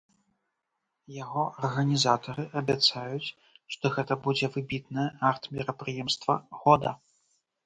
[1.15, 3.33] Яго арганізатары абяцаюць,
[3.75, 6.33] што гэта будзе выбітнае арт-мерапрыемства
[6.65, 6.91] года.